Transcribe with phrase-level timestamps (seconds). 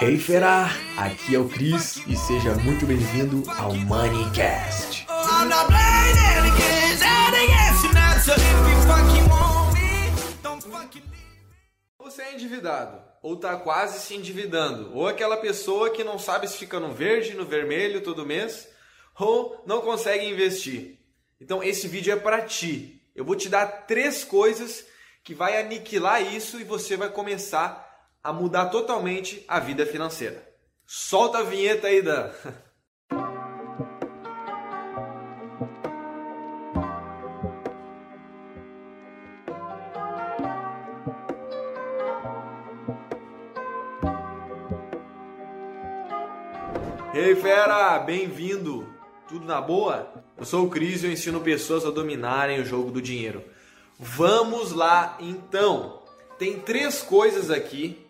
[0.00, 5.06] Hey fera, aqui é o Cris e seja muito bem-vindo ao Moneycast.
[11.98, 16.58] Você é endividado, ou está quase se endividando, ou aquela pessoa que não sabe se
[16.58, 18.66] fica no verde, no vermelho todo mês,
[19.16, 20.98] ou não consegue investir.
[21.40, 23.00] Então esse vídeo é para ti.
[23.14, 24.84] Eu vou te dar três coisas
[25.22, 27.89] que vai aniquilar isso e você vai começar a
[28.32, 30.46] mudar totalmente a vida financeira.
[30.86, 32.30] Solta a vinheta aí, Dan.
[47.12, 48.88] Ei fera, bem-vindo!
[49.28, 50.12] Tudo na boa?
[50.38, 53.44] Eu sou o Cris e eu ensino pessoas a dominarem o jogo do dinheiro.
[53.98, 56.02] Vamos lá então!
[56.38, 58.06] Tem três coisas aqui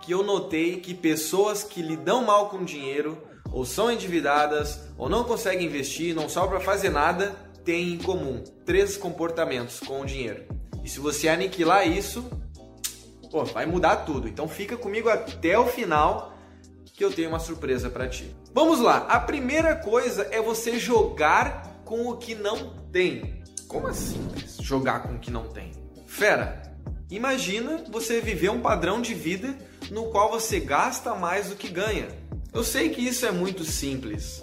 [0.00, 3.18] que eu notei que pessoas que lidam mal com dinheiro,
[3.52, 8.96] ou são endividadas, ou não conseguem investir, não sobra fazer nada, têm em comum três
[8.96, 10.44] comportamentos com o dinheiro.
[10.84, 12.24] E se você aniquilar isso,
[13.30, 14.28] pô, vai mudar tudo.
[14.28, 16.32] Então fica comigo até o final
[16.94, 18.34] que eu tenho uma surpresa para ti.
[18.54, 18.98] Vamos lá.
[19.08, 23.42] A primeira coisa é você jogar com o que não tem.
[23.68, 24.26] Como assim?
[24.60, 25.72] Jogar com o que não tem?
[26.06, 26.62] Fera,
[27.10, 29.56] imagina você viver um padrão de vida
[29.90, 32.08] no qual você gasta mais do que ganha.
[32.52, 34.42] Eu sei que isso é muito simples,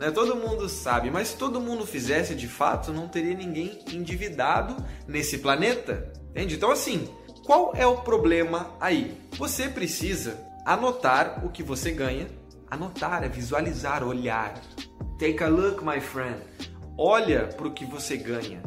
[0.00, 0.10] né?
[0.10, 5.38] Todo mundo sabe, mas se todo mundo fizesse de fato, não teria ninguém endividado nesse
[5.38, 6.56] planeta, entende?
[6.56, 7.08] Então assim,
[7.44, 9.16] qual é o problema aí?
[9.36, 12.28] Você precisa anotar o que você ganha,
[12.70, 14.54] anotar é visualizar, olhar.
[15.18, 16.40] Take a look, my friend.
[16.96, 18.62] Olha para o que você ganha.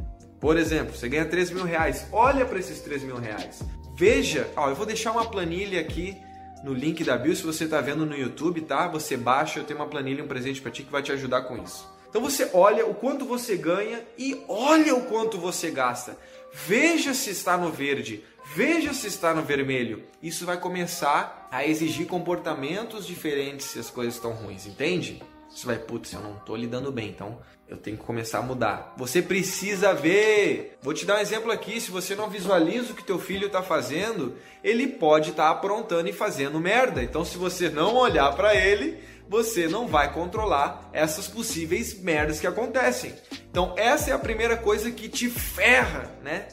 [0.46, 2.06] Por exemplo, você ganha 3 mil reais.
[2.12, 3.64] Olha para esses 3 mil reais.
[3.96, 6.16] Veja, ó, eu vou deixar uma planilha aqui
[6.64, 8.88] no link da bio, se você está vendo no YouTube, tá?
[8.90, 11.58] Você baixa, eu tenho uma planilha, um presente para ti que vai te ajudar com
[11.64, 11.92] isso.
[12.08, 16.16] Então você olha o quanto você ganha e olha o quanto você gasta.
[16.54, 18.24] Veja se está no verde,
[18.56, 20.04] veja se está no vermelho.
[20.22, 25.24] Isso vai começar a exigir comportamentos diferentes se as coisas estão ruins, entende?
[25.50, 28.94] Você vai, putz, eu não estou lidando bem, então eu tenho que começar a mudar.
[28.98, 30.78] Você precisa ver.
[30.82, 31.82] Vou te dar um exemplo aqui.
[31.82, 36.08] Se você não visualiza o que teu filho está fazendo, ele pode estar tá aprontando
[36.08, 37.02] e fazendo merda.
[37.02, 42.48] Então, se você não olhar para ele, você não vai controlar essas possíveis merdas que
[42.48, 43.14] acontecem.
[43.50, 46.48] Então, essa é a primeira coisa que te ferra, né?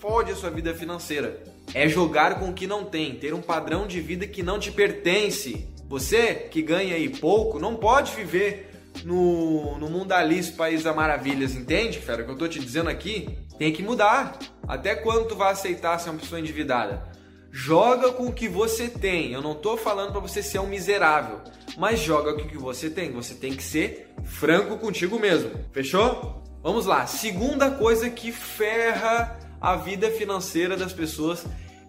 [0.00, 1.42] Fode a sua vida financeira.
[1.74, 4.70] É jogar com o que não tem, ter um padrão de vida que não te
[4.70, 5.68] pertence.
[5.88, 8.70] Você que ganha aí pouco não pode viver
[9.04, 12.22] no, no mundo Alice, País das Maravilhas, entende, fera?
[12.22, 14.38] O que eu tô te dizendo aqui tem que mudar.
[14.66, 17.02] Até quando tu vai aceitar ser uma pessoa endividada?
[17.50, 19.32] Joga com o que você tem.
[19.32, 21.40] Eu não tô falando para você ser um miserável,
[21.78, 23.12] mas joga com o que você tem.
[23.12, 25.52] Você tem que ser franco contigo mesmo.
[25.72, 26.42] Fechou?
[26.62, 27.06] Vamos lá.
[27.06, 31.46] Segunda coisa que ferra a vida financeira das pessoas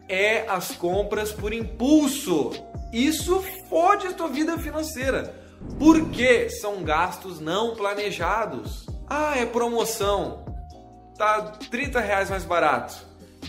[0.08, 2.52] é as compras por impulso.
[2.92, 5.36] Isso fode a tua vida financeira.
[5.80, 8.86] Porque são gastos não planejados.
[9.10, 10.46] Ah, é promoção.
[11.18, 12.96] Tá 30 reais mais barato.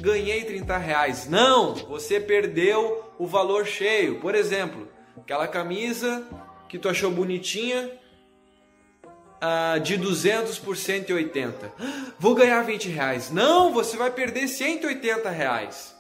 [0.00, 1.28] Ganhei 30 reais.
[1.28, 4.20] Não, você perdeu o valor cheio.
[4.20, 6.24] Por exemplo, aquela camisa
[6.68, 7.90] que tu achou bonitinha,
[9.38, 11.72] uh, de 200 por 180.
[12.18, 13.30] Vou ganhar 20 reais.
[13.30, 15.96] Não, você vai perder 180 reais.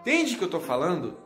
[0.00, 1.18] Entende o que eu estou falando?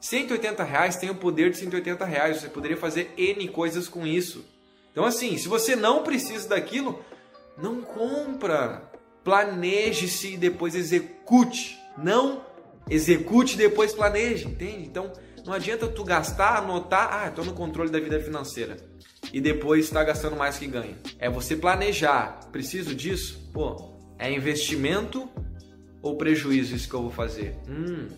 [0.00, 2.40] 180 reais tem o poder de 180 reais.
[2.40, 4.44] Você poderia fazer N coisas com isso.
[4.90, 7.04] Então, assim, se você não precisa daquilo,
[7.56, 8.90] não compra.
[9.22, 11.78] Planeje-se e depois execute.
[11.98, 12.44] Não
[12.88, 14.86] execute e depois planeje, entende?
[14.86, 15.12] Então,
[15.44, 18.76] não adianta tu gastar, anotar, ah, estou no controle da vida financeira.
[19.32, 20.96] E depois está gastando mais que ganha.
[21.18, 22.40] É você planejar.
[22.50, 23.50] Preciso disso?
[23.52, 25.28] Pô, é investimento
[26.02, 27.56] ou prejuízo isso que eu vou fazer?
[27.68, 28.08] Hum,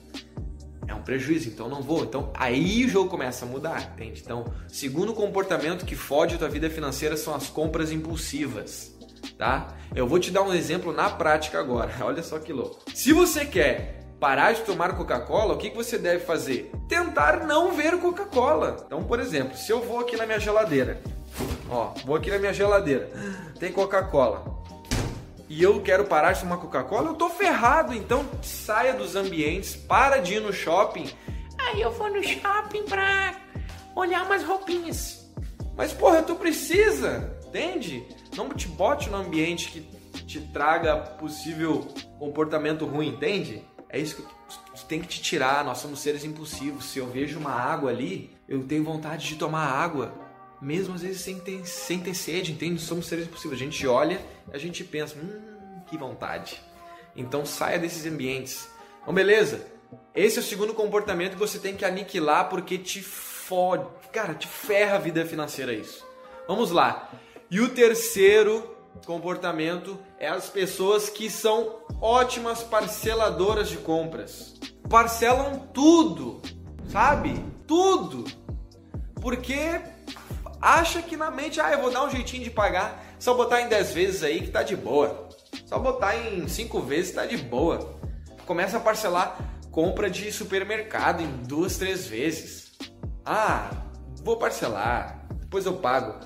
[0.93, 2.05] é um prejuízo, então não vou.
[2.05, 4.21] Então aí o jogo começa a mudar, entende?
[4.25, 8.95] Então, segundo comportamento que fode a tua vida financeira são as compras impulsivas,
[9.37, 9.69] tá?
[9.95, 11.93] Eu vou te dar um exemplo na prática agora.
[12.05, 12.83] Olha só que louco.
[12.95, 16.71] Se você quer parar de tomar Coca-Cola, o que, que você deve fazer?
[16.89, 18.85] Tentar não ver Coca-Cola.
[18.87, 21.01] Então, por exemplo, se eu vou aqui na minha geladeira,
[21.69, 23.11] ó, vou aqui na minha geladeira,
[23.59, 24.52] tem Coca-Cola
[25.53, 27.93] e eu quero parar de tomar Coca-Cola, eu tô ferrado.
[27.93, 31.07] Então saia dos ambientes, para de ir no shopping.
[31.59, 33.35] Aí eu vou no shopping pra
[33.95, 35.31] olhar umas roupinhas.
[35.77, 38.03] Mas porra, tu precisa, entende?
[38.35, 41.87] Não te bote no ambiente que te traga possível
[42.19, 43.63] comportamento ruim, entende?
[43.91, 44.23] É isso que
[44.75, 45.63] Isso tem que te tirar.
[45.67, 46.87] Nós somos seres impulsivos.
[46.87, 50.15] Se eu vejo uma água ali, eu tenho vontade de tomar água.
[50.63, 52.81] Mesmo às vezes sem ter, sem ter sede, entende?
[52.81, 53.57] Somos seres impulsivos.
[53.57, 56.63] A gente olha, a gente pensa, hum, que vontade.
[57.17, 58.69] Então saia desses ambientes.
[59.03, 59.67] Então, beleza.
[60.15, 63.85] Esse é o segundo comportamento que você tem que aniquilar porque te fode.
[64.13, 66.07] Cara, te ferra a vida financeira isso.
[66.47, 67.11] Vamos lá.
[67.51, 74.55] E o terceiro comportamento é as pessoas que são ótimas parceladoras de compras.
[74.89, 76.41] Parcelam tudo,
[76.89, 77.45] sabe?
[77.67, 78.25] Tudo.
[79.21, 79.81] Porque
[80.63, 83.69] acha que na mente, ah, eu vou dar um jeitinho de pagar, só botar em
[83.69, 85.29] 10 vezes aí que tá de boa.
[85.67, 87.99] Só botar em 5 vezes tá de boa.
[88.47, 92.73] Começa a parcelar compra de supermercado em duas, três vezes.
[93.25, 93.71] Ah,
[94.23, 96.21] vou parcelar, depois eu pago.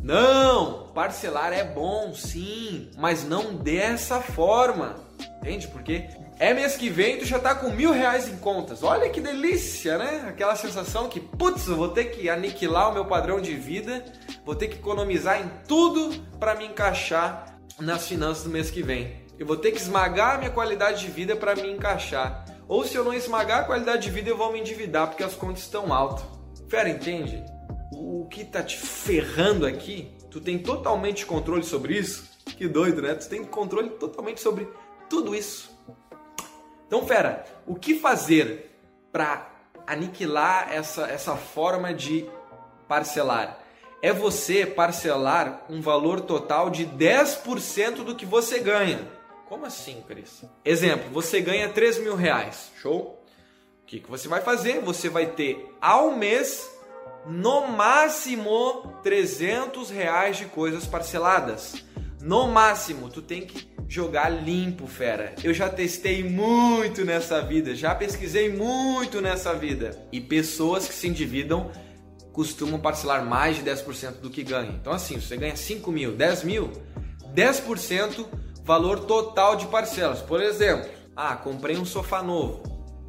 [0.00, 4.96] Não, parcelar é bom, sim, mas não dessa forma.
[5.40, 5.66] Entende?
[5.68, 6.08] Porque
[6.42, 8.82] é mês que vem tu já tá com mil reais em contas.
[8.82, 10.24] Olha que delícia, né?
[10.28, 14.04] Aquela sensação que, putz, eu vou ter que aniquilar o meu padrão de vida,
[14.44, 19.22] vou ter que economizar em tudo para me encaixar nas finanças do mês que vem.
[19.38, 22.44] Eu vou ter que esmagar a minha qualidade de vida para me encaixar.
[22.66, 25.34] Ou se eu não esmagar a qualidade de vida, eu vou me endividar porque as
[25.34, 26.24] contas estão altas.
[26.68, 27.44] Fera, entende?
[27.92, 32.30] o que tá te ferrando aqui, tu tem totalmente controle sobre isso.
[32.44, 33.14] Que doido, né?
[33.14, 34.66] Tu tem controle totalmente sobre
[35.08, 35.70] tudo isso.
[36.92, 38.70] Então, fera, o que fazer
[39.10, 39.50] para
[39.86, 42.28] aniquilar essa, essa forma de
[42.86, 43.58] parcelar?
[44.02, 49.08] É você parcelar um valor total de 10% do que você ganha.
[49.48, 50.44] Como assim, Cris?
[50.62, 52.70] Exemplo, você ganha 3 mil reais.
[52.76, 53.24] Show?
[53.82, 54.82] O que, que você vai fazer?
[54.82, 56.70] Você vai ter ao mês
[57.24, 61.86] no máximo 300 reais de coisas parceladas.
[62.20, 65.34] No máximo, tu tem que jogar limpo, fera.
[65.44, 69.90] Eu já testei muito nessa vida, já pesquisei muito nessa vida.
[70.10, 71.70] E pessoas que se endividam
[72.32, 74.76] costumam parcelar mais de 10% do que ganham.
[74.76, 76.72] Então, assim, você ganha 5 mil, 10 mil,
[77.34, 78.24] 10%
[78.64, 80.20] valor total de parcelas.
[80.20, 82.62] Por exemplo, ah, comprei um sofá novo.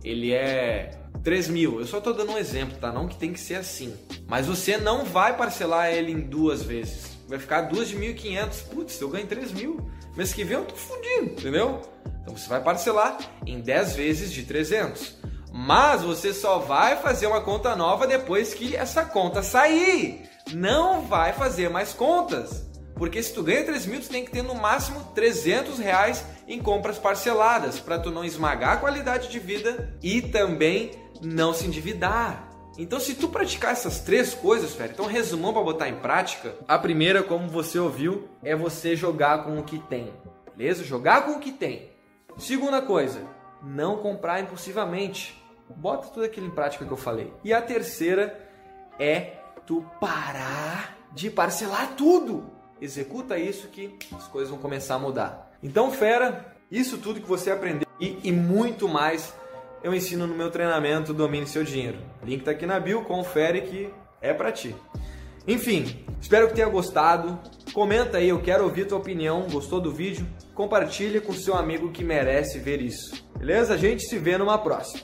[0.03, 1.79] Ele é 3 mil.
[1.79, 2.91] Eu só estou dando um exemplo, tá?
[2.91, 3.95] Não que tem que ser assim.
[4.27, 7.12] Mas você não vai parcelar ele em duas vezes.
[7.33, 8.63] Vai ficar duas de 1.500.
[8.71, 9.89] Putz, eu ganho 3 mil.
[10.15, 11.81] Mês que vem eu tô fudido, entendeu?
[12.21, 15.17] Então você vai parcelar em 10 vezes de 300.
[15.51, 20.29] Mas você só vai fazer uma conta nova depois que essa conta sair.
[20.53, 22.67] Não vai fazer mais contas.
[22.93, 26.61] Porque se tu ganha 3 mil, tu tem que ter no máximo 300 reais em
[26.61, 32.52] compras parceladas para tu não esmagar a qualidade de vida e também não se endividar.
[32.77, 36.55] Então, se tu praticar essas três coisas, velho, então resumão para botar em prática.
[36.67, 40.11] A primeira, como você ouviu, é você jogar com o que tem.
[40.55, 40.83] Beleza?
[40.83, 41.91] Jogar com o que tem.
[42.37, 43.21] Segunda coisa,
[43.61, 45.39] não comprar impulsivamente.
[45.69, 47.31] Bota tudo aquilo em prática que eu falei.
[47.43, 48.39] E a terceira
[48.99, 49.33] é
[49.65, 52.49] tu parar de parcelar tudo.
[52.81, 55.51] Executa isso que as coisas vão começar a mudar.
[55.61, 59.33] Então, fera, isso tudo que você aprendeu e, e muito mais
[59.83, 61.97] eu ensino no meu treinamento Domine Seu Dinheiro.
[62.23, 63.89] Link tá aqui na bio, confere que
[64.21, 64.73] é para ti.
[65.45, 67.37] Enfim, espero que tenha gostado.
[67.73, 69.45] Comenta aí, eu quero ouvir tua opinião.
[69.51, 70.25] Gostou do vídeo?
[70.53, 73.27] Compartilha com seu amigo que merece ver isso.
[73.37, 73.73] Beleza?
[73.73, 75.03] A gente se vê numa próxima.